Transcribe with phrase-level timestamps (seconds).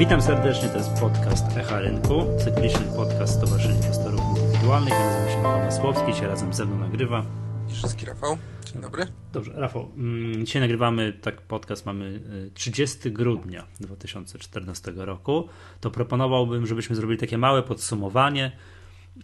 [0.00, 4.92] Witam serdecznie, to jest podcast Echa Rynku, cykliczny podcast Stowarzyszenia Inwestorów Indywidualnych.
[4.92, 7.24] Ja nazywam się Michał Masłowski, dzisiaj razem ze mną nagrywa.
[7.70, 9.06] Iżycki Rafał, dzień dobry.
[9.32, 12.20] Dobrze, Rafał, mm, dzisiaj nagrywamy, tak podcast mamy
[12.54, 15.48] 30 y, grudnia 2014 roku.
[15.80, 18.52] To proponowałbym, żebyśmy zrobili takie małe podsumowanie,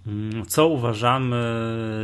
[0.06, 1.37] mm, co uważamy,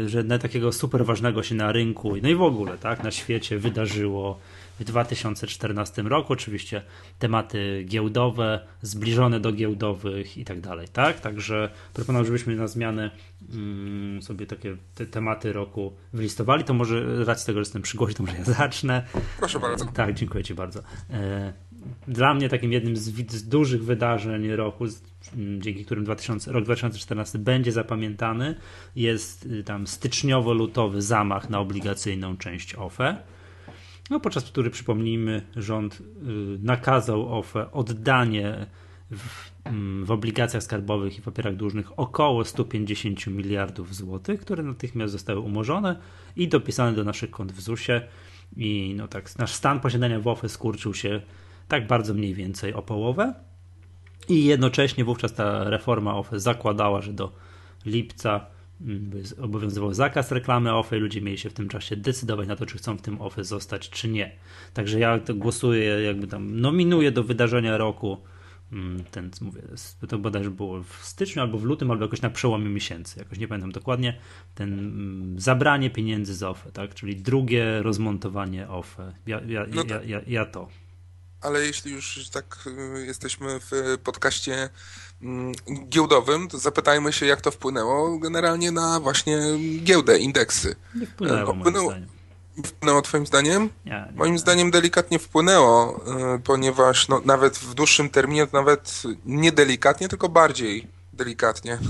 [0.07, 4.39] że takiego super ważnego się na rynku, no i w ogóle, tak, na świecie wydarzyło
[4.81, 6.33] w 2014 roku.
[6.33, 6.83] Oczywiście
[7.19, 11.21] tematy giełdowe, zbliżone do giełdowych i tak dalej, tak?
[11.21, 13.11] Także proponuję, żebyśmy na zmianę
[13.53, 16.65] mm, sobie takie te tematy roku wylistowali.
[16.65, 19.03] To może racji tego, że jestem przy głosie, to może ja zacznę.
[19.39, 19.85] Proszę bardzo.
[19.85, 20.81] Tak, dziękuję Ci bardzo.
[21.11, 21.53] E,
[22.09, 24.85] dla mnie takim jednym z, z dużych wydarzeń roku,
[25.59, 28.55] dzięki którym 2000, rok 2014 będzie zapamiętany,
[28.97, 33.17] jest y, tam styczniowo-lutowy zamach na obligacyjną część OFE
[34.13, 36.05] no, podczas który, przypomnijmy, rząd y,
[36.63, 38.67] nakazał OFE oddanie
[39.11, 45.41] w, mm, w, obligacjach skarbowych i papierach dłużnych około 150 miliardów złotych, które natychmiast zostały
[45.41, 45.97] umorzone
[46.37, 48.09] i dopisane do naszych kont w ZUS-ie.
[48.57, 51.23] I no tak, nasz stan posiadania w OFE skurczył się
[51.69, 53.35] tak bardzo mniej więcej o połowę.
[54.29, 57.33] I jednocześnie wówczas ta reforma OFE zakładała, że do
[57.87, 58.47] lipca
[59.43, 62.79] obowiązywał zakaz reklamy OFE i ludzie mieli się w tym czasie decydować na to, czy
[62.79, 64.33] chcą w tym OFE zostać, czy nie.
[64.75, 68.19] Także ja głosuję, jakby tam nominuję do wydarzenia roku
[68.73, 69.63] mm, ten, mówię,
[70.09, 73.49] to bodajże było w styczniu albo w lutym, albo jakoś na przełomie miesięcy, jakoś nie
[73.49, 74.19] pamiętam dokładnie,
[74.55, 79.13] ten mm, zabranie pieniędzy z OFE, tak, czyli drugie rozmontowanie OFE.
[79.27, 80.69] Ja, ja, no ja, ja, ja to.
[81.43, 84.69] Ale jeśli już tak y, jesteśmy w podcaście
[85.23, 85.53] Mm,
[85.89, 89.39] giełdowym, to zapytajmy się, jak to wpłynęło generalnie na właśnie
[89.83, 90.77] giełdę, indeksy.
[90.95, 92.67] Nie wpłynęło, wpłynęło, moim zdaniem.
[92.67, 93.71] Wpłynęło twoim zdaniem?
[93.85, 94.39] Nie, nie moim nie.
[94.39, 96.05] zdaniem delikatnie wpłynęło,
[96.37, 101.79] y, ponieważ no, nawet w dłuższym terminie, to nawet nie delikatnie, tylko bardziej delikatnie.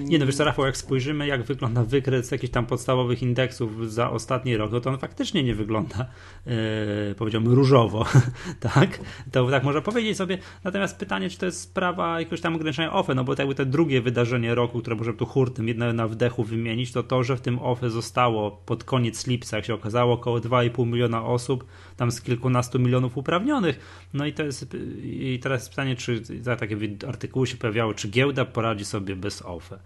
[0.00, 4.10] Nie no, wiesz co, Rafał, jak spojrzymy, jak wygląda wykres jakichś tam podstawowych indeksów za
[4.10, 6.06] ostatni rok, no to on faktycznie nie wygląda,
[6.46, 6.52] yy,
[7.18, 8.06] powiedziałbym, różowo,
[8.74, 9.00] tak?
[9.32, 10.38] To tak można powiedzieć sobie.
[10.64, 13.66] Natomiast pytanie, czy to jest sprawa jakiegoś tam ograniczenia OFE, no bo to jakby te
[13.66, 17.40] drugie wydarzenie roku, które możemy tu hurtem jedno na wdechu wymienić, to to, że w
[17.40, 21.64] tym OFE zostało pod koniec lipca, jak się okazało, około 2,5 miliona osób,
[21.96, 24.06] tam z kilkunastu milionów uprawnionych.
[24.14, 26.76] No i to jest, i teraz pytanie, czy za takie
[27.08, 29.78] artykuły się pojawiały, czy giełda poradzi sobie sobie bez OFE.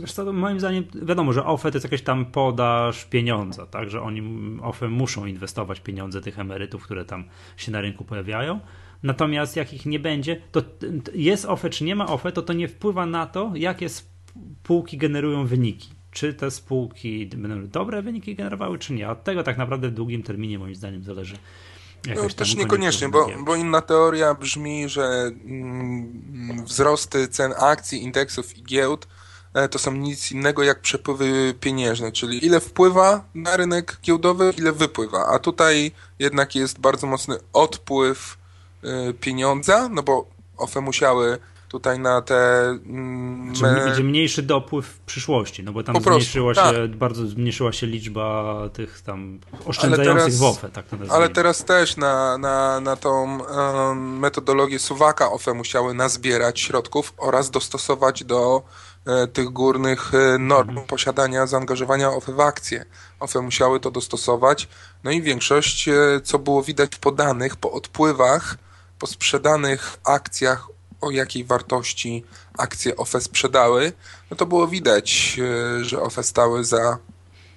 [0.00, 4.02] Wiesz co, moim zdaniem wiadomo, że OFE to jest jakaś tam podaż pieniądza, tak, że
[4.02, 4.22] oni
[4.62, 7.24] OFE muszą inwestować pieniądze tych emerytów, które tam
[7.56, 8.60] się na rynku pojawiają.
[9.02, 10.62] Natomiast jak ich nie będzie, to
[11.14, 15.46] jest OFE czy nie ma OFE, to to nie wpływa na to, jakie spółki generują
[15.46, 15.88] wyniki.
[16.10, 19.08] Czy te spółki będą dobre wyniki generowały, czy nie.
[19.08, 21.36] Od tego tak naprawdę w długim terminie moim zdaniem zależy
[22.06, 28.62] no, też niekoniecznie, bo, bo inna teoria brzmi, że mm, wzrosty cen akcji, indeksów i
[28.62, 29.06] giełd
[29.54, 34.72] e, to są nic innego jak przepływy pieniężne, czyli ile wpływa na rynek giełdowy, ile
[34.72, 35.26] wypływa.
[35.26, 38.38] A tutaj jednak jest bardzo mocny odpływ
[38.84, 41.38] y, pieniądza, no bo OFE musiały
[41.70, 42.60] tutaj na te...
[42.86, 46.96] Mm, znaczy, będzie mniejszy dopływ w przyszłości, no bo tam zmniejszyła się, tak.
[46.96, 52.38] bardzo zmniejszyła się liczba tych tam oszczędzających w OFE, tak to Ale teraz też na,
[52.38, 58.62] na, na tą um, metodologię suwaka OFE musiały nazbierać środków oraz dostosować do
[59.06, 60.86] e, tych górnych e, norm mhm.
[60.86, 62.84] posiadania, zaangażowania OFE w akcje.
[63.20, 64.68] OFE musiały to dostosować,
[65.04, 65.94] no i większość, e,
[66.24, 68.56] co było widać po danych, po odpływach,
[68.98, 70.68] po sprzedanych akcjach
[71.00, 72.24] o jakiej wartości
[72.58, 73.92] akcje OFE sprzedały,
[74.30, 75.36] no to było widać,
[75.80, 76.98] e, że OFE stały za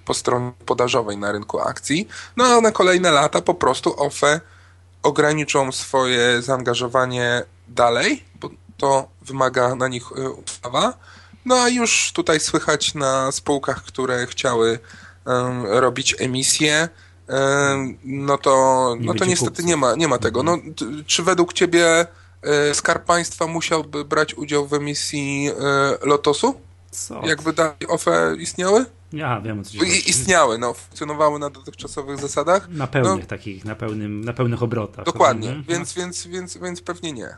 [0.04, 2.08] po stronie podażowej na rynku akcji.
[2.36, 4.40] No a na kolejne lata po prostu OFE
[5.02, 10.94] ograniczą swoje zaangażowanie dalej, bo to wymaga na nich e, ustawa.
[11.44, 14.78] No a już tutaj słychać na spółkach, które chciały
[15.26, 16.88] um, robić emisje,
[17.28, 20.42] um, no to, no to niestety nie ma, nie ma tego.
[20.42, 20.58] No,
[21.06, 22.06] czy według ciebie
[22.72, 26.60] Skarb Państwa musiałby brać udział w emisji e, Lotosu?
[26.90, 27.26] Co?
[27.26, 28.84] Jakby dalej OFE istniały?
[29.12, 32.68] Ja wiem, o co I, Istniały, no, funkcjonowały na dotychczasowych zasadach.
[32.68, 35.04] Na pełnych no, takich, na, pełnym, na pełnych obrotach.
[35.04, 35.64] Dokładnie, mhm.
[35.68, 37.36] więc, więc, więc, więc pewnie nie.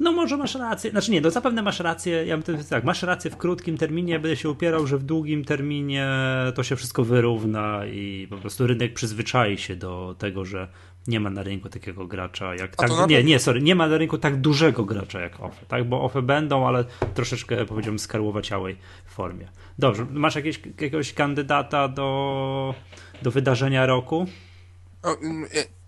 [0.00, 3.30] No może masz rację, znaczy nie, no zapewne masz rację, ja bym tak, masz rację
[3.30, 6.08] w krótkim terminie, będę się upierał, że w długim terminie
[6.54, 10.68] to się wszystko wyrówna i po prostu rynek przyzwyczai się do tego, że
[11.06, 12.76] nie ma na rynku takiego gracza jak.
[12.76, 15.88] Tak, nie, nie, sorry, nie ma na rynku tak dużego gracza jak OFE, tak?
[15.88, 16.84] Bo OFE będą, ale
[17.14, 19.48] troszeczkę powiedziałbym skarłowaciałej formie.
[19.78, 22.74] Dobrze, masz jakieś, jakiegoś kandydata do,
[23.22, 24.26] do wydarzenia roku?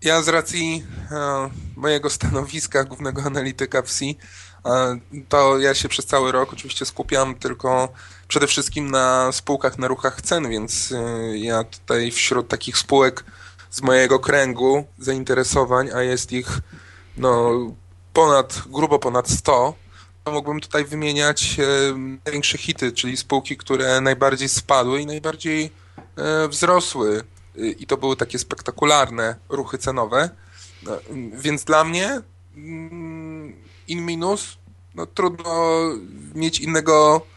[0.01, 4.17] Ja z racji e, mojego stanowiska głównego analityka wsi,
[4.65, 4.99] e,
[5.29, 7.93] to ja się przez cały rok oczywiście skupiam tylko
[8.27, 13.23] przede wszystkim na spółkach na ruchach cen, więc e, ja tutaj wśród takich spółek
[13.71, 16.59] z mojego kręgu zainteresowań, a jest ich
[17.17, 17.51] no,
[18.13, 19.73] ponad, grubo ponad 100,
[20.23, 21.57] to mógłbym tutaj wymieniać
[22.25, 25.71] największe hity, czyli spółki, które najbardziej spadły i najbardziej
[26.49, 27.23] wzrosły
[27.55, 30.29] i to były takie spektakularne ruchy cenowe.
[30.83, 30.97] No,
[31.33, 32.21] więc dla mnie
[32.55, 33.55] mm,
[33.87, 34.57] in minus
[34.95, 35.79] no, trudno
[36.35, 37.36] mieć innego e,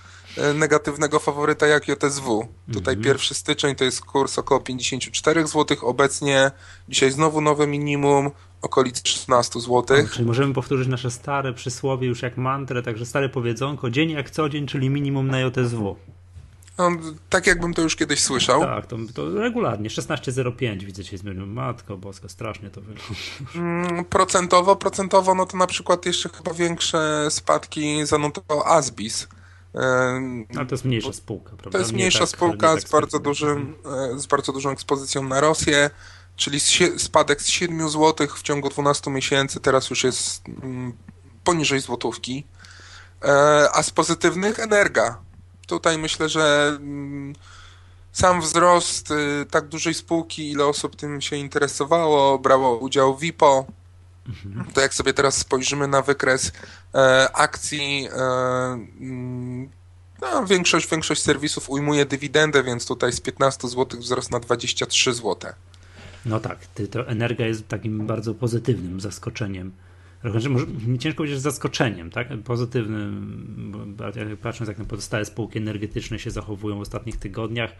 [0.55, 2.49] negatywnego faworyta jak JSW.
[2.73, 3.05] Tutaj mhm.
[3.05, 6.50] pierwszy styczeń to jest kurs około 54 zł, obecnie
[6.88, 8.31] dzisiaj znowu nowe minimum,
[8.62, 9.85] okolic 16 zł.
[10.12, 14.49] czyli możemy powtórzyć nasze stare przysłowie już jak mantrę, także stare powiedzonko, dzień jak co
[14.49, 15.97] dzień, czyli minimum na JSW.
[16.79, 16.91] No,
[17.31, 18.61] tak jakbym to już kiedyś słyszał.
[18.61, 19.88] Tak, to, to regularnie.
[19.88, 21.47] 16,05 widzę się zmienił.
[21.47, 23.15] Matko boska, strasznie to wygląda.
[23.55, 29.29] Mm, procentowo, procentowo, no to na przykład jeszcze chyba większe spadki zanotował Asbis.
[30.56, 31.70] Ale to jest mniejsza spółka, prawda?
[31.70, 33.75] To jest mniejsza tak, spółka tak z, bardzo dużym,
[34.14, 35.90] e, z bardzo dużą ekspozycją na Rosję,
[36.37, 36.61] czyli
[36.99, 40.93] spadek z 7 zł w ciągu 12 miesięcy, teraz już jest mm,
[41.44, 42.46] poniżej złotówki.
[43.22, 45.19] E, a z pozytywnych Energa
[45.67, 47.34] tutaj myślę, że mm,
[48.12, 53.67] sam wzrost y, tak dużej spółki, ile osób tym się interesowało, brało udział w WIPO.
[54.75, 56.53] To jak sobie teraz spojrzymy na wykres
[56.94, 58.23] e, akcji, e,
[59.00, 59.69] mm,
[60.23, 65.53] no, większość, większość serwisów ujmuje dywidendę, więc tutaj z 15 zł wzrost na 23 zł.
[66.27, 66.59] No tak,
[66.91, 69.73] to Energia jest takim bardzo pozytywnym zaskoczeniem
[70.50, 70.67] może,
[70.99, 72.29] ciężko powiedzieć zaskoczeniem, tak?
[72.44, 73.97] Pozytywnym,
[74.43, 77.73] patrząc jak na pozostałe spółki energetyczne się zachowują w ostatnich tygodniach,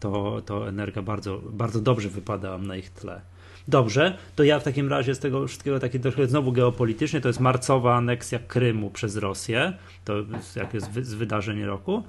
[0.00, 3.20] to, to Energa bardzo, bardzo dobrze wypada na ich tle.
[3.70, 7.40] Dobrze, to ja w takim razie z tego wszystkiego taki trochę znowu geopolityczny, to jest
[7.40, 9.72] marcowa aneksja Krymu przez Rosję,
[10.04, 10.14] to
[10.56, 12.02] jak jest z wydarzeń roku.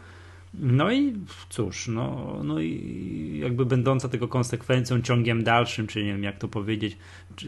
[0.53, 1.13] No i
[1.49, 6.47] cóż, no, no i jakby będąca tego konsekwencją, ciągiem dalszym, czy nie wiem jak to
[6.47, 6.97] powiedzieć,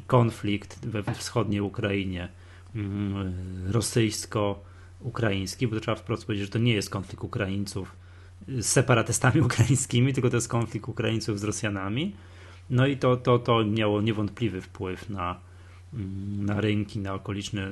[0.08, 2.30] konflikt we wschodniej Ukrainie
[2.76, 3.34] mm,
[3.72, 7.96] rosyjsko-ukraiński, bo trzeba wprost powiedzieć, że to nie jest konflikt Ukraińców
[8.48, 12.16] z separatystami ukraińskimi, tylko to jest konflikt Ukraińców z Rosjanami.
[12.70, 15.40] No i to, to, to miało niewątpliwy wpływ na,
[15.94, 17.68] mm, na rynki, na okoliczne,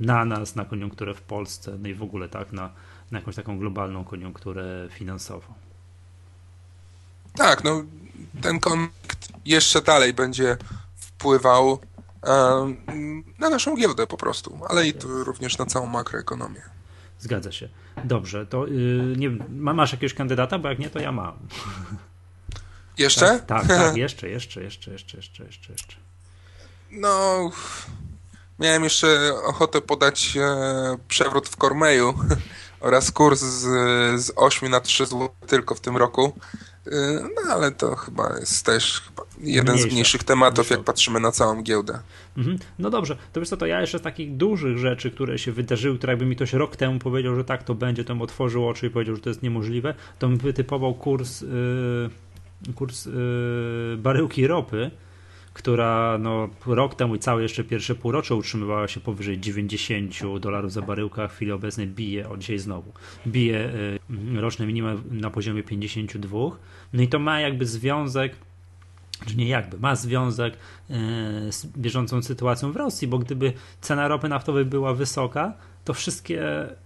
[0.00, 2.70] na nas, na koniunkturę w Polsce, no i w ogóle tak, na,
[3.10, 5.54] na jakąś taką globalną koniunkturę finansową.
[7.36, 7.84] Tak, no
[8.40, 10.56] ten konflikt jeszcze dalej będzie
[10.96, 11.78] wpływał
[13.38, 16.62] na naszą giełdę po prostu, ale i również na całą makroekonomię.
[17.18, 17.68] Zgadza się.
[18.04, 21.32] Dobrze, to yy, nie, masz jakiegoś kandydata, bo jak nie, to ja mam.
[22.98, 23.26] Jeszcze?
[23.26, 25.96] Tak, tak, tak, jeszcze, jeszcze, jeszcze, jeszcze, jeszcze, jeszcze, jeszcze.
[26.90, 27.50] No,
[28.58, 32.14] miałem jeszcze ochotę podać e, przewrót w Kormeju,
[32.84, 33.60] oraz kurs z,
[34.20, 36.32] z 8 na 3 zł tylko w tym roku.
[36.86, 36.90] Y,
[37.22, 39.90] no ale to chyba jest też chyba jeden Mniejsza.
[39.90, 41.98] z mniejszych tematów, jak patrzymy na całą giełdę.
[42.36, 42.58] Mhm.
[42.78, 45.98] No dobrze, to wiesz co, to ja jeszcze z takich dużych rzeczy, które się wydarzyły,
[45.98, 48.86] które jakby mi ktoś rok temu powiedział, że tak to będzie, to bym otworzył oczy
[48.86, 51.48] i powiedział, że to jest niemożliwe, to bym wytypował kurs, yy,
[52.74, 53.12] kurs yy,
[53.98, 54.90] baryłki ropy,
[55.52, 60.82] która no, rok temu i całe jeszcze pierwsze półrocze utrzymywała się powyżej 90 dolarów za
[60.82, 62.92] baryłkę, w chwili obecnej bije, o dzisiaj znowu,
[63.26, 63.70] bije
[64.36, 66.38] y, roczne minimum na poziomie 52.
[66.92, 68.36] No i to ma jakby związek
[69.26, 70.94] czy nie jakby, ma związek y,
[71.52, 75.52] z bieżącą sytuacją w Rosji, bo gdyby cena ropy naftowej była wysoka,
[75.84, 76.42] to wszystkie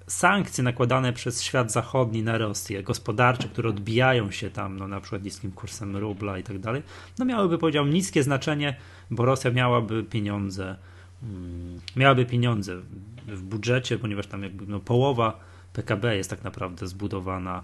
[0.06, 5.24] sankcje nakładane przez świat zachodni na Rosję, gospodarcze, które odbijają się tam, no na przykład
[5.24, 6.82] niskim kursem rubla i tak dalej,
[7.18, 8.76] no miałyby, powiedziałbym, niskie znaczenie,
[9.10, 10.76] bo Rosja miałaby pieniądze,
[11.22, 12.76] mm, miałaby pieniądze
[13.26, 15.40] w budżecie, ponieważ tam jakby no, połowa
[15.72, 17.62] PKB jest tak naprawdę zbudowana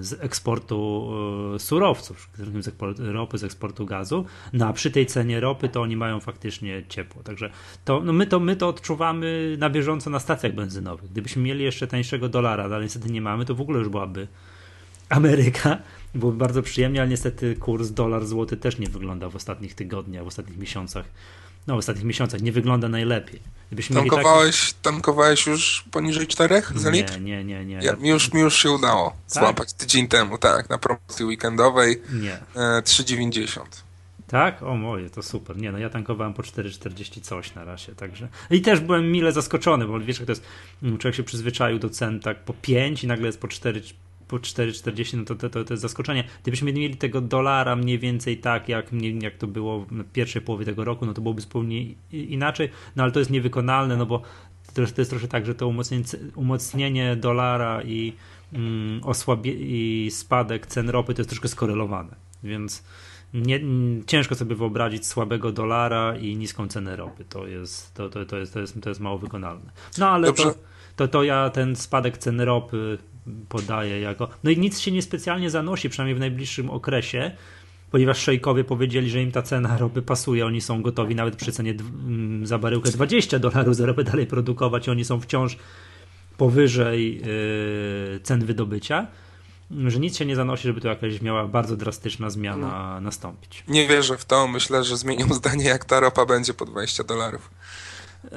[0.00, 1.10] z eksportu
[1.54, 2.30] e, surowców,
[2.60, 6.20] z eksportu ropy, z eksportu gazu, no a przy tej cenie ropy to oni mają
[6.20, 7.22] faktycznie ciepło.
[7.22, 7.50] Także
[7.84, 11.10] to, no my, to, my to odczuwamy na bieżąco na stacjach benzynowych.
[11.10, 14.28] Gdybyśmy mieli jeszcze tańszego dolara, ale niestety nie mamy, to w ogóle już byłaby
[15.08, 15.78] Ameryka.
[16.14, 20.58] Byłoby bardzo przyjemnie, ale niestety kurs dolar-złoty też nie wygląda w ostatnich tygodniach, w ostatnich
[20.58, 21.04] miesiącach
[21.66, 23.40] no, w ostatnich miesiącach nie wygląda najlepiej.
[23.68, 24.82] Gdybyśmy tankowałeś, tak...
[24.82, 27.20] tankowałeś już poniżej 4 za litr?
[27.20, 27.64] Nie, nie, nie.
[27.64, 27.76] nie.
[27.82, 29.42] Ja, mi, już, mi już się udało tak?
[29.42, 32.38] złapać tydzień temu, tak, na promocji weekendowej nie.
[32.54, 33.60] 3,90.
[33.60, 33.64] E,
[34.26, 34.62] tak?
[34.62, 35.56] O moje, to super.
[35.56, 38.28] Nie, no ja tankowałem po 4,40 coś na razie, także.
[38.50, 40.42] I też byłem mile zaskoczony, bo wiesz, jak to jest,
[40.82, 43.82] mm, człowiek się przyzwyczaił do cen tak po 5 i nagle jest po 4
[44.28, 46.24] po 4,40, no to, to, to, to jest zaskoczenie.
[46.42, 48.86] Gdybyśmy mieli tego dolara mniej więcej tak, jak,
[49.22, 53.12] jak to było w pierwszej połowie tego roku, no to byłoby zupełnie inaczej, no ale
[53.12, 54.22] to jest niewykonalne, no bo
[54.66, 56.04] to, to jest troszkę tak, że to umocnienie,
[56.34, 58.12] umocnienie dolara i,
[58.52, 62.82] mm, osłabie, i spadek cen ropy to jest troszkę skorelowane, więc
[63.34, 63.60] nie,
[64.06, 67.24] ciężko sobie wyobrazić słabego dolara i niską cenę ropy.
[67.24, 69.70] To jest, to, to, to jest, to jest, to jest mało wykonalne.
[69.98, 70.54] No ale to,
[70.96, 72.98] to, to ja ten spadek cen ropy
[73.48, 74.28] podaję jako.
[74.44, 77.30] No i nic się niespecjalnie zanosi, przynajmniej w najbliższym okresie,
[77.90, 81.70] ponieważ szejkowie powiedzieli, że im ta cena ropy pasuje, oni są gotowi nawet przy cenie
[81.70, 85.56] mm, za baryłkę 20 dolarów za ropę dalej produkować, oni są wciąż
[86.36, 89.06] powyżej yy, cen wydobycia
[89.70, 93.00] że nic się nie zanosi, żeby tu jakaś miała bardzo drastyczna zmiana no.
[93.00, 93.64] nastąpić.
[93.68, 94.48] Nie wierzę w to.
[94.48, 97.50] Myślę, że zmienią zdanie, jak ta ropa będzie po 20 dolarów.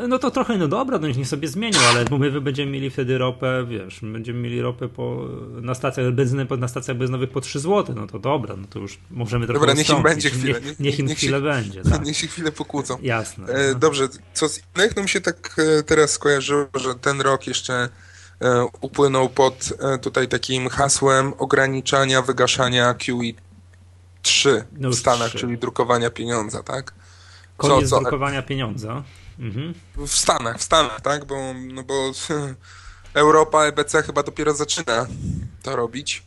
[0.08, 3.18] No to trochę, no dobra, no niech sobie zmienią, ale bo my będziemy mieli wtedy
[3.18, 5.28] ropę, wiesz, będziemy mieli ropę po,
[5.62, 9.00] na stacjach, benzynę na stacjach benzynowych po 3 zł, no to dobra, no to już
[9.12, 10.62] możemy trochę Dobra, niech im będzie chwilę.
[10.62, 12.06] Niech, niech im niech chwilę się, będzie, tak.
[12.06, 12.98] Niech się chwilę pokłócą.
[13.02, 13.48] Jasne.
[13.48, 13.80] E, no.
[13.80, 14.96] dobrze, co z innych?
[14.96, 17.90] No mi się tak e, teraz skojarzyło, że ten rok jeszcze
[18.42, 23.34] e, upłynął pod e, tutaj takim hasłem ograniczania wygaszania QE
[24.22, 25.38] 3 no w Stanach, 3.
[25.38, 26.94] czyli drukowania pieniądza, tak?
[27.58, 29.04] Koniec co, drukowania pieniądza.
[29.40, 29.74] Mhm.
[29.98, 31.26] W Stanach, w Stanach, tak?
[31.26, 32.12] Bo, no bo
[33.14, 35.06] Europa, EBC chyba dopiero zaczyna
[35.64, 36.24] to robić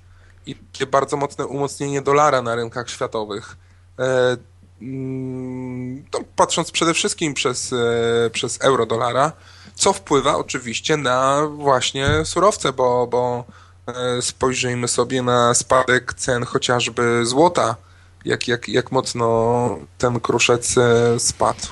[0.46, 0.56] i
[0.90, 3.56] bardzo mocne umocnienie dolara na rynkach światowych.
[3.98, 4.36] E,
[4.82, 9.32] mm, to patrząc przede wszystkim przez, e, przez euro-dolara,
[9.74, 13.44] co wpływa oczywiście na właśnie surowce, bo, bo
[13.86, 17.76] e, spojrzyjmy sobie na spadek cen chociażby złota,
[18.24, 20.74] jak, jak, jak mocno ten kruszec
[21.18, 21.66] spadł.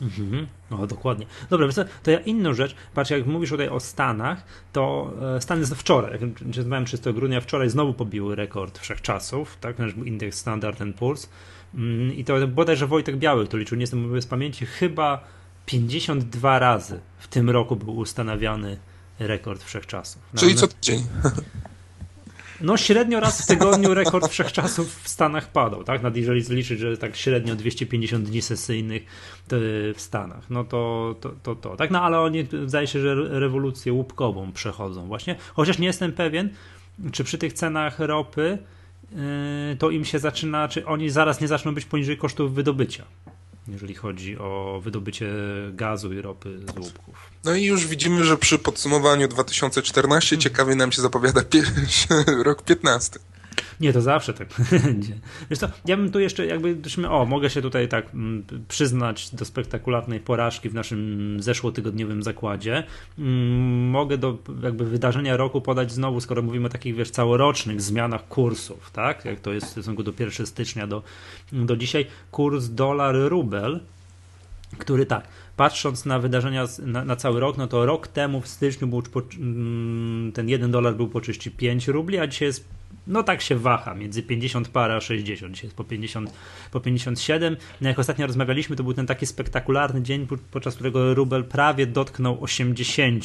[0.00, 0.46] Mhm.
[0.70, 1.26] No, dokładnie.
[1.50, 1.68] Dobra,
[2.02, 6.20] to ja inną rzecz, patrz, jak mówisz tutaj o Stanach, to e, Stany wczoraj, jak
[6.56, 11.28] rozmawiałem 3 grudnia, wczoraj znowu pobiły rekord wszechczasów, tak, nasz indeks Standard Poor's
[11.74, 15.24] mm, i to bodajże Wojtek Biały, to liczył, nie jestem z pamięci, chyba
[15.66, 18.78] 52 razy w tym roku był ustanawiany
[19.18, 20.22] rekord wszechczasów.
[20.36, 21.02] Czyli co tydzień.
[22.60, 26.02] No średnio raz w tygodniu rekord wszechczasów w Stanach padał, tak?
[26.02, 29.02] Nad jeżeli zliczyć, że tak średnio 250 dni sesyjnych
[29.94, 31.90] w Stanach, no to to, to, to tak?
[31.90, 36.50] No ale oni zdaje się, że rewolucję łupkową przechodzą właśnie, chociaż nie jestem pewien,
[37.12, 38.58] czy przy tych cenach ropy
[39.12, 39.18] yy,
[39.78, 43.04] to im się zaczyna, czy oni zaraz nie zaczną być poniżej kosztów wydobycia
[43.72, 45.32] jeżeli chodzi o wydobycie
[45.72, 47.30] gazu i ropy z łupków.
[47.44, 51.42] No i już widzimy, że przy podsumowaniu 2014 ciekawie nam się zapowiada
[52.44, 53.18] rok 15.
[53.80, 54.48] Nie, to zawsze tak
[54.84, 55.14] będzie.
[55.50, 56.76] Wiesz co, ja bym tu jeszcze jakby,
[57.08, 62.84] o, mogę się tutaj tak mm, przyznać do spektakularnej porażki w naszym zeszłotygodniowym zakładzie.
[63.18, 68.28] Mm, mogę do jakby wydarzenia roku podać znowu, skoro mówimy o takich, wiesz, całorocznych zmianach
[68.28, 69.24] kursów, tak?
[69.24, 71.02] Jak to jest w stosunku do 1 stycznia do,
[71.52, 72.06] do dzisiaj.
[72.30, 73.80] Kurs dolar-rubel,
[74.78, 78.86] który tak, patrząc na wydarzenia na, na, cały rok, no to rok temu w styczniu
[78.86, 79.02] był
[79.40, 83.94] mm, ten 1 dolar był po 35 rubli, a dzisiaj jest no tak się waha,
[83.94, 86.30] między 50 para a 60, dzisiaj jest po, 50,
[86.70, 87.56] po 57.
[87.80, 92.44] No jak ostatnio rozmawialiśmy, to był ten taki spektakularny dzień, podczas którego rubel prawie dotknął
[92.44, 93.24] 80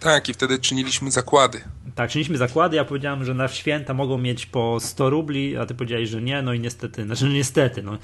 [0.00, 1.60] tak, i wtedy czyniliśmy zakłady.
[1.98, 2.76] Tak, czyniliśmy zakłady.
[2.76, 6.42] Ja powiedziałem, że na święta mogą mieć po 100 rubli, a ty powiedziałeś, że nie.
[6.42, 7.98] No i niestety, znaczy no niestety, no,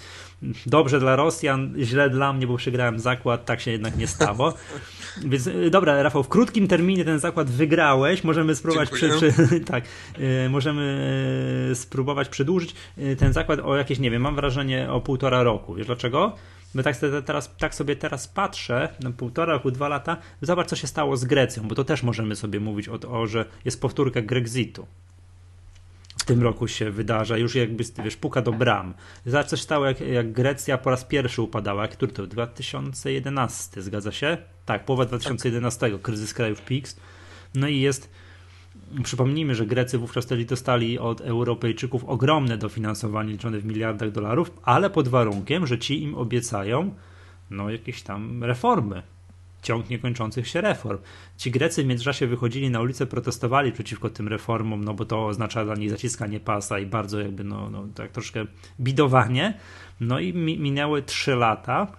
[0.67, 4.55] dobrze dla Rosjan, źle dla mnie, bo przegrałem zakład, tak się jednak nie stało.
[5.31, 8.25] Więc y, dobra, Rafał, w krótkim terminie ten zakład wygrałeś.
[8.25, 9.33] Możemy spróbować, przy, przy,
[9.73, 9.85] tak,
[10.19, 12.75] y, możemy y, spróbować przedłużyć
[13.19, 15.75] ten zakład o jakieś, nie wiem, mam wrażenie o półtora roku.
[15.75, 16.37] Wiesz dlaczego?
[16.75, 20.87] Bo tak, teraz, tak sobie teraz patrzę, na półtora roku, dwa lata, zobacz co się
[20.87, 24.87] stało z Grecją, bo to też możemy sobie mówić o, o że jest powtórka Grexitu.
[26.19, 28.95] W tym roku się wydarza, już jakby wiesz, puka do bram.
[29.27, 31.89] Zobacz co się stało, jak, jak Grecja po raz pierwszy upadała.
[31.89, 32.27] Który to?
[32.27, 34.39] 2011, zgadza się?
[34.67, 36.97] Tak, połowa 2011, kryzys krajów PIX.
[37.55, 38.11] No i jest
[39.03, 44.91] Przypomnijmy, że Grecy wówczas wtedy dostali od Europejczyków ogromne dofinansowanie liczone w miliardach dolarów, ale
[44.91, 46.95] pod warunkiem, że ci im obiecają
[47.51, 49.03] no jakieś tam reformy,
[49.63, 50.99] ciąg niekończących się reform.
[51.37, 55.65] Ci Grecy w międzyczasie wychodzili na ulicę, protestowali przeciwko tym reformom, no bo to oznacza
[55.65, 58.45] dla nich zaciskanie pasa i bardzo jakby no, no tak troszkę
[58.81, 59.55] bidowanie.
[60.01, 61.93] No i minęły trzy lata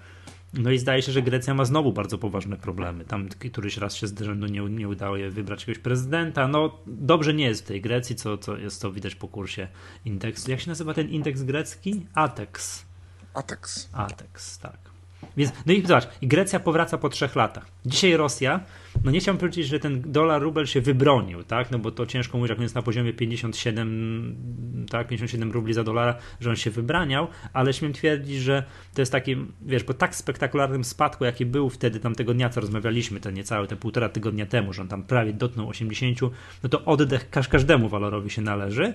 [0.58, 3.06] no i zdaje się, że Grecja ma znowu bardzo poważne problemy.
[3.06, 6.48] Tam któryś raz się z rzędu nie, nie udało je wybrać jakiegoś prezydenta.
[6.48, 9.68] No dobrze nie jest w tej Grecji, co, co jest to widać po kursie
[10.06, 10.52] indeksu.
[10.52, 12.06] Jak się nazywa ten indeks grecki?
[12.14, 12.86] ATEX.
[13.34, 13.90] ATEX.
[13.94, 14.95] ATEX, tak.
[15.38, 17.66] Więc, no i zobacz, Grecja powraca po trzech latach.
[17.86, 18.60] Dzisiaj Rosja,
[19.04, 22.38] no nie chciałbym powiedzieć, że ten dolar rubel się wybronił, tak, no bo to ciężko
[22.38, 26.72] mówić, jak on jest na poziomie 57, tak, 57 rubli za dolara, że on się
[26.72, 31.70] wybraniał, ale śmiem twierdzić, że to jest taki, wiesz, po tak spektakularnym spadku, jaki był
[31.70, 35.34] wtedy, tamtego dnia, co rozmawialiśmy, te niecałe, te półtora tygodnia temu, że on tam prawie
[35.34, 36.20] dotknął 80,
[36.64, 38.94] no to oddech każdemu walorowi się należy,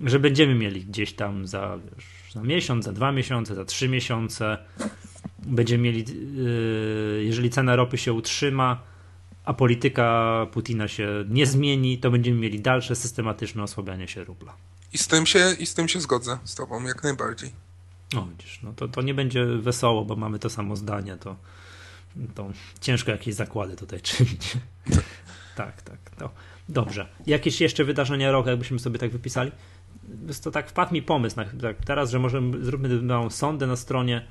[0.00, 4.58] że będziemy mieli gdzieś tam za, wiesz, za miesiąc, za dwa miesiące, za trzy miesiące,
[5.38, 6.04] będziemy mieli,
[6.36, 8.82] yy, jeżeli cena ropy się utrzyma,
[9.44, 14.56] a polityka Putina się nie zmieni, to będziemy mieli dalsze systematyczne osłabianie się rubla.
[14.92, 17.50] I z tym się, i z tym się zgodzę z tobą, jak najbardziej.
[18.14, 21.36] No widzisz, no to, to nie będzie wesoło, bo mamy to samo zdanie, to,
[22.34, 24.56] to ciężko jakieś zakłady tutaj czynić.
[25.56, 25.98] tak, tak.
[26.20, 26.30] No.
[26.68, 27.08] Dobrze.
[27.26, 29.50] Jakieś jeszcze wydarzenia roku, jakbyśmy sobie tak wypisali?
[30.42, 34.26] To tak wpadł mi pomysł na, tak, teraz, że może zróbmy małą sondę na stronie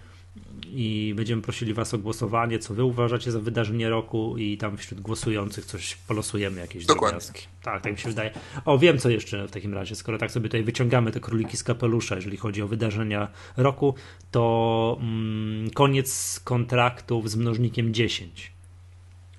[0.69, 5.01] i będziemy prosili Was o głosowanie, co Wy uważacie za wydarzenie roku i tam wśród
[5.01, 7.41] głosujących coś polosujemy, jakieś drobiazgi.
[7.61, 8.31] Tak, tak mi się wydaje.
[8.65, 11.63] O, wiem co jeszcze w takim razie, skoro tak sobie tutaj wyciągamy te króliki z
[11.63, 13.27] kapelusza, jeżeli chodzi o wydarzenia
[13.57, 13.95] roku,
[14.31, 18.51] to mm, koniec kontraktów z mnożnikiem 10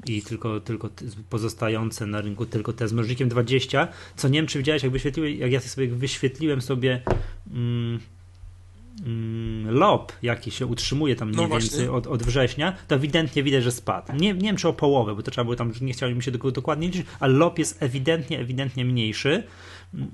[0.06, 0.90] i tylko, tylko
[1.30, 5.34] pozostające na rynku tylko te z mnożnikiem 20, co nie wiem, czy widziałeś, jak, wyświetliłem,
[5.34, 7.02] jak ja sobie wyświetliłem sobie
[7.52, 8.00] mm,
[9.66, 13.72] LOP, jaki się utrzymuje tam mniej no więcej od, od, września, to ewidentnie widać, że
[13.72, 14.12] spadł.
[14.12, 16.30] Nie, nie wiem, czy o połowę, bo to trzeba było tam, nie chciałem mi się
[16.30, 19.42] do, dokładnie liczyć, ale LOP jest ewidentnie, ewidentnie mniejszy.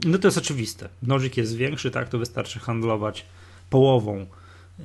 [0.04, 0.88] No to jest oczywiste.
[1.02, 3.26] Nożyk jest większy, tak, to wystarczy handlować
[3.70, 4.26] połową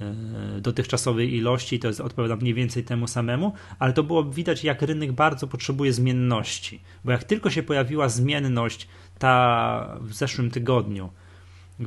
[0.01, 4.81] e, dotychczasowej ilości, to jest odpowiada mniej więcej temu samemu, ale to było widać, jak
[4.81, 8.87] rynek bardzo potrzebuje zmienności, bo jak tylko się pojawiła zmienność
[9.19, 11.09] ta w zeszłym tygodniu,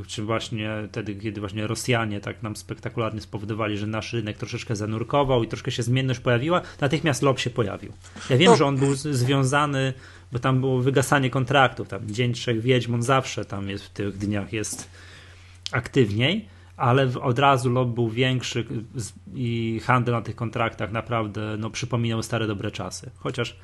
[0.07, 5.45] czy właśnie wtedy, kiedy właśnie Rosjanie tak nam spektakularnie spowodowali, że nasz rynek troszeczkę zanurkował
[5.45, 7.93] i troszkę się zmienność pojawiła, natychmiast LOB się pojawił.
[8.31, 8.57] Ja wiem, no.
[8.57, 9.93] że on był związany,
[10.33, 14.19] bo tam było wygasanie kontraktów, tam Dzień Trzech Wiedźm, on zawsze tam jest w tych
[14.19, 14.91] dniach jest
[15.73, 18.65] aktywniej, ale od razu LOB był większy
[19.35, 23.11] i handel na tych kontraktach naprawdę no, przypominał stare dobre czasy.
[23.19, 23.57] Chociaż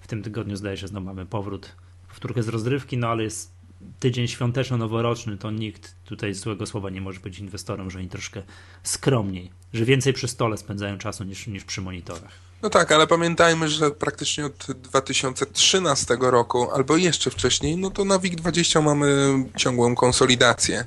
[0.00, 1.76] w tym tygodniu zdaje się znowu mamy powrót,
[2.08, 3.61] powtórkę z rozrywki, no ale jest
[4.00, 8.42] tydzień świąteczno-noworoczny, to nikt tutaj złego słowa nie może być inwestorem, że oni troszkę
[8.82, 12.32] skromniej, że więcej przy stole spędzają czasu niż, niż przy monitorach.
[12.62, 18.18] No tak, ale pamiętajmy, że praktycznie od 2013 roku, albo jeszcze wcześniej, no to na
[18.18, 20.84] WIG20 mamy ciągłą konsolidację.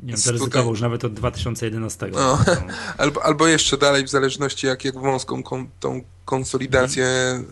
[0.00, 2.06] Nie wiem, zaryzykował już nawet od 2011.
[2.12, 2.38] No,
[2.98, 5.42] albo, albo jeszcze dalej, w zależności jak, jak wąską
[5.80, 7.42] tą konsolidację e,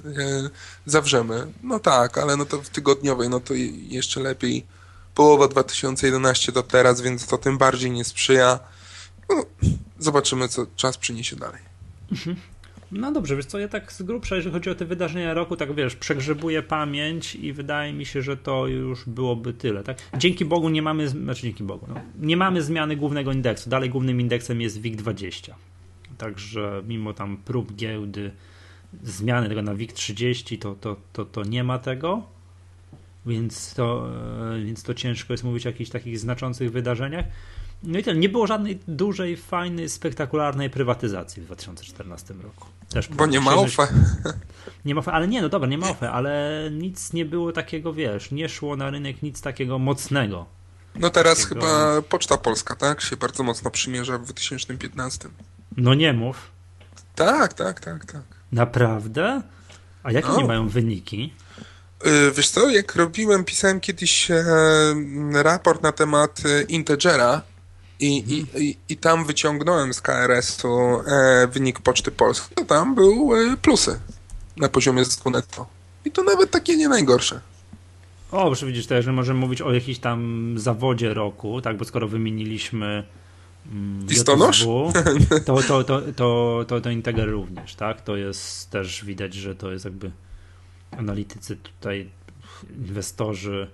[0.86, 1.46] zawrzemy.
[1.62, 3.54] No tak, ale no to w tygodniowej, no to
[3.88, 4.66] jeszcze lepiej
[5.14, 8.58] połowa 2011 do teraz, więc to tym bardziej nie sprzyja.
[9.30, 9.44] No,
[9.98, 11.60] zobaczymy, co czas przyniesie dalej.
[12.12, 12.36] Mhm.
[12.92, 15.74] No dobrze, wiesz co, ja tak z grubsza, jeżeli chodzi o te wydarzenia roku, tak
[15.74, 19.98] wiesz, przegrzebuję pamięć i wydaje mi się, że to już byłoby tyle, tak?
[20.18, 24.20] Dzięki Bogu nie mamy, znaczy dzięki Bogu, no, nie mamy zmiany głównego indeksu, dalej głównym
[24.20, 25.52] indeksem jest WIG20.
[26.18, 28.30] Także mimo tam prób giełdy
[29.02, 32.22] zmiany tego na WIG30, to, to, to, to nie ma tego,
[33.26, 34.08] więc to,
[34.54, 37.24] e, więc to ciężko jest mówić o jakichś takich znaczących wydarzeniach.
[37.82, 42.66] No i ten, nie było żadnej dużej, fajnej, spektakularnej prywatyzacji w 2014 roku.
[42.90, 43.86] Też Bo nie ma OFE.
[44.84, 47.92] Nie ma OFE, ale nie, no dobra, nie ma OFE, ale nic nie było takiego,
[47.92, 50.46] wiesz, nie szło na rynek nic takiego mocnego.
[50.94, 51.60] No teraz takiego...
[51.60, 53.00] chyba Poczta Polska, tak?
[53.00, 55.28] Się bardzo mocno przymierza w 2015.
[55.76, 56.50] No nie mów.
[57.14, 58.33] Tak, tak, tak, tak.
[58.52, 59.42] Naprawdę?
[60.02, 60.36] A jakie no.
[60.36, 61.34] nie mają wyniki?
[62.06, 64.44] Y, wiesz co, jak robiłem, pisałem kiedyś e,
[65.32, 67.42] raport na temat e, Integera,
[68.00, 68.62] i, mhm.
[68.62, 74.00] i, i, tam wyciągnąłem z KRS-u e, wynik Poczty Polskiej, to tam był e, plusy
[74.56, 75.66] na poziomie zysku netto.
[76.04, 77.40] I to nawet takie nie najgorsze.
[78.32, 82.08] O, proszę widzisz też, że możemy mówić o jakimś tam zawodzie roku, tak, bo skoro
[82.08, 83.04] wymieniliśmy
[84.08, 84.66] Listonosz?
[85.46, 88.00] to, to, to, to, to, to Integer również, tak?
[88.00, 90.10] To jest też widać, że to jest jakby
[90.90, 92.10] analitycy tutaj,
[92.76, 93.68] inwestorzy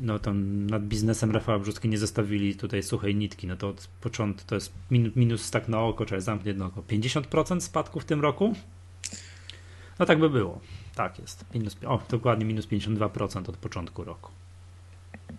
[0.00, 0.34] no to
[0.70, 4.72] nad biznesem Rafała Brzutki nie zostawili tutaj suchej nitki, no to od początku to jest
[4.90, 6.82] minus, tak na oko, czyli zamknie jedno oko.
[6.82, 8.54] 50% spadku w tym roku?
[9.98, 10.60] No tak by było.
[10.94, 11.44] Tak jest.
[11.54, 14.30] Minus, o, dokładnie minus 52% od początku roku.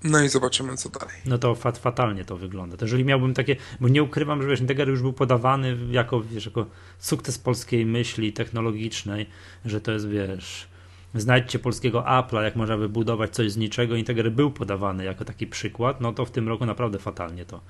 [0.03, 1.15] No i zobaczymy, co dalej.
[1.25, 2.77] No to fat, fatalnie to wygląda.
[2.77, 6.45] To jeżeli miałbym takie, bo nie ukrywam, że wiesz, Integer już był podawany jako, wiesz,
[6.45, 6.65] jako
[6.99, 9.25] sukces polskiej myśli technologicznej,
[9.65, 10.67] że to jest, wiesz,
[11.15, 13.95] znajdźcie polskiego Apple'a, jak można wybudować coś z niczego.
[13.95, 17.61] Integer był podawany jako taki przykład, no to w tym roku naprawdę fatalnie to,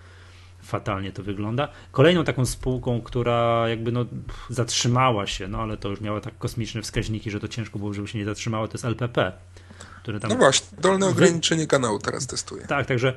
[0.62, 1.68] fatalnie to wygląda.
[1.92, 4.06] Kolejną taką spółką, która jakby no,
[4.50, 8.08] zatrzymała się, no ale to już miała tak kosmiczne wskaźniki, że to ciężko było, żeby
[8.08, 9.32] się nie zatrzymało, to jest LPP.
[10.08, 10.30] Które tam...
[10.30, 12.68] No właśnie, dolne ograniczenie kanału teraz testuje.
[12.68, 13.14] Tak, także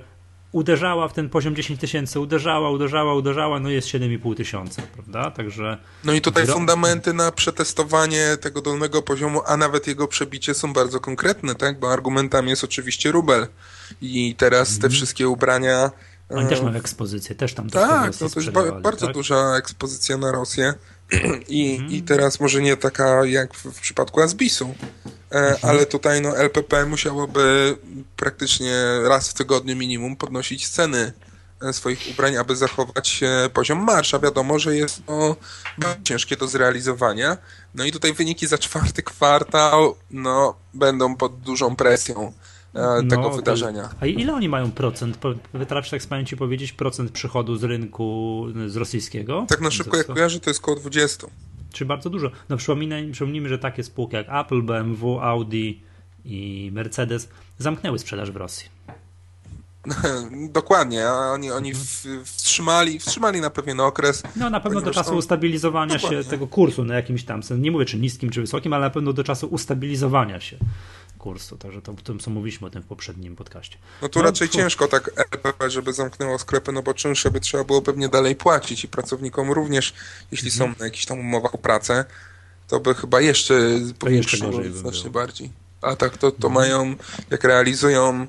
[0.52, 5.30] uderzała w ten poziom 10 tysięcy, uderzała, uderzała, uderzała, no jest 7,5 tysiąca, prawda?
[5.30, 5.78] Także.
[6.04, 11.00] No i tutaj fundamenty na przetestowanie tego dolnego poziomu, a nawet jego przebicie są bardzo
[11.00, 11.80] konkretne, tak?
[11.80, 13.46] Bo argumentami jest oczywiście rubel.
[14.00, 14.92] I teraz te mhm.
[14.92, 15.90] wszystkie ubrania.
[16.30, 19.14] Oni też e, mają ekspozycję, też tam Tak, no to jest ba bardzo tak?
[19.14, 20.74] duża ekspozycja na Rosję.
[21.48, 21.90] I, mhm.
[21.90, 24.74] I teraz może nie taka jak w, w przypadku Asbisu,
[25.30, 25.58] e, mhm.
[25.62, 27.76] ale tutaj no, LPP musiałoby
[28.16, 28.74] praktycznie
[29.08, 31.12] raz w tygodniu minimum podnosić ceny
[31.62, 33.20] e, swoich ubrań, aby zachować
[33.52, 34.18] poziom marsza.
[34.18, 35.36] Wiadomo, że jest to
[36.04, 37.36] ciężkie do zrealizowania.
[37.74, 42.32] No i tutaj wyniki za czwarty kwartał no, będą pod dużą presją.
[42.74, 43.88] E, tego no, wydarzenia.
[44.00, 45.18] A ile oni mają procent?
[45.54, 49.46] Wytrafisz tak z pamięci powiedzieć procent przychodu z rynku z rosyjskiego?
[49.48, 51.26] Tak na szybko jak kojarzę to jest około 20.
[51.72, 52.30] Czy bardzo dużo.
[52.48, 55.70] No przypomnijmy, że takie spółki jak Apple, BMW, Audi
[56.24, 57.28] i Mercedes
[57.58, 58.68] zamknęły sprzedaż w Rosji.
[60.52, 61.72] Dokładnie, oni, oni
[62.24, 64.22] wstrzymali, wstrzymali na pewien okres.
[64.36, 66.22] No na pewno do czasu ustabilizowania Dokładnie.
[66.22, 69.12] się tego kursu na jakimś tam, nie mówię czy niskim, czy wysokim, ale na pewno
[69.12, 70.56] do czasu ustabilizowania się
[71.20, 71.58] kursu.
[71.58, 73.78] Także to, to co mówiliśmy o tym w poprzednim podcaście.
[74.02, 74.54] No tu no, raczej to...
[74.54, 78.84] ciężko tak LPP, żeby zamknęło sklepy, no bo czynsze by trzeba było pewnie dalej płacić
[78.84, 79.94] i pracownikom również,
[80.30, 80.72] jeśli mhm.
[80.72, 82.04] są na jakiś tam umowa o pracę,
[82.68, 83.54] to by chyba jeszcze
[83.98, 85.50] powiększyło znacznie bardziej.
[85.82, 86.54] A tak to, to mhm.
[86.54, 86.94] mają,
[87.30, 88.26] jak realizują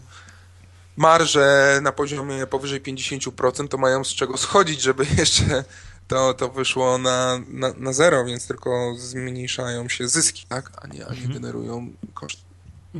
[0.98, 5.64] marże na poziomie powyżej 50%, to mają z czego schodzić, żeby jeszcze
[6.08, 10.72] to, to wyszło na, na, na zero, więc tylko zmniejszają się zyski, tak?
[10.82, 11.34] a nie, a nie mhm.
[11.34, 12.51] generują koszty.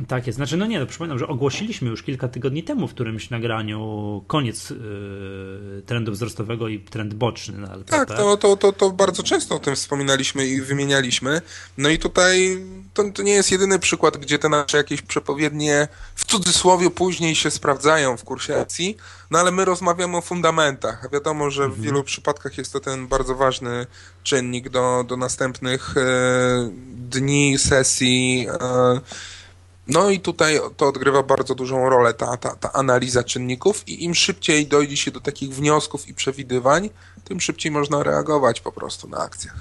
[0.08, 0.36] Tak jest.
[0.36, 4.70] Znaczy, no nie, no, przypominam, że ogłosiliśmy już kilka tygodni temu w którymś nagraniu koniec
[4.70, 8.06] yy, trendu wzrostowego i trend boczny na LPP.
[8.06, 11.42] Tak, to, to, to, to bardzo często o tym wspominaliśmy i wymienialiśmy.
[11.78, 12.58] No i tutaj
[12.94, 17.50] to, to nie jest jedyny przykład, gdzie te nasze jakieś przepowiednie w cudzysłowie później się
[17.50, 18.96] sprawdzają w kursie akcji,
[19.30, 21.04] no ale my rozmawiamy o fundamentach.
[21.04, 21.82] A wiadomo, że w mhm.
[21.82, 23.86] wielu przypadkach jest to ten bardzo ważny
[24.22, 28.46] czynnik do, do następnych e, dni, sesji.
[28.60, 29.00] E,
[29.92, 34.14] no i tutaj to odgrywa bardzo dużą rolę, ta, ta, ta analiza czynników i im
[34.14, 36.90] szybciej dojdzie się do takich wniosków i przewidywań,
[37.24, 39.56] tym szybciej można reagować po prostu na akcjach.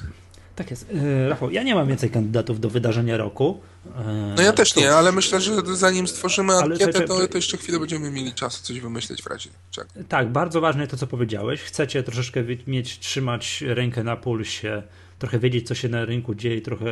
[0.56, 0.86] Tak jest.
[0.94, 3.62] E, Rafał, ja nie mam więcej kandydatów do wydarzenia roku.
[3.96, 7.80] E, no ja też nie, ale myślę, że zanim stworzymy ankietę, to, to jeszcze chwilę
[7.80, 9.90] będziemy mieli czasu coś wymyśleć w razie czego.
[10.10, 11.62] Tak, bardzo ważne to, co powiedziałeś.
[11.62, 14.84] Chcecie troszeczkę mieć, trzymać rękę na pulsie
[15.22, 16.86] trochę wiedzieć, co się na rynku dzieje, trochę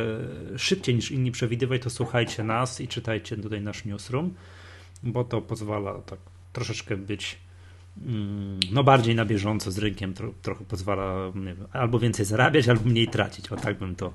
[0.56, 4.34] szybciej niż inni przewidywać, to słuchajcie nas i czytajcie tutaj nasz newsroom,
[5.02, 6.18] bo to pozwala tak
[6.52, 7.38] troszeczkę być
[8.06, 12.84] mm, no bardziej na bieżąco z rynkiem, tro, trochę pozwala wiem, albo więcej zarabiać, albo
[12.84, 14.12] mniej tracić, o tak bym to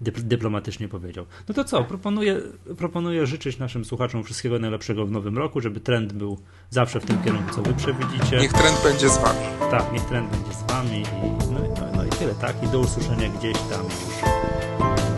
[0.00, 1.26] dyplomatycznie powiedział.
[1.48, 2.40] No to co, proponuję,
[2.78, 6.38] proponuję życzyć naszym słuchaczom wszystkiego najlepszego w nowym roku, żeby trend był
[6.70, 8.38] zawsze w tym kierunku, co wy przewidzicie.
[8.38, 9.70] Niech trend będzie z wami.
[9.70, 11.91] Tak, niech trend będzie z wami i no,
[12.22, 12.62] tyle, tak?
[12.62, 13.94] I do usłyszenia gdzieś tam już,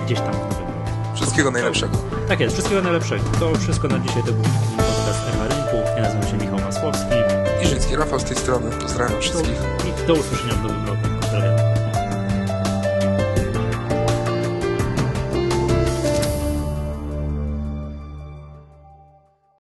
[0.05, 1.15] gdzieś tam w nowym roku.
[1.15, 1.99] Wszystkiego najlepszego.
[2.29, 3.25] Tak jest, wszystkiego najlepszego.
[3.41, 4.43] To wszystko na dzisiaj to był
[4.77, 5.77] podcast Echa Rynku.
[5.97, 7.15] Ja nazywam się Michał Masłowski.
[7.63, 8.71] I Życki Rafał z tej strony.
[8.71, 9.59] Pozdrawiam wszystkich.
[10.05, 11.14] I do usłyszenia w nowym roku.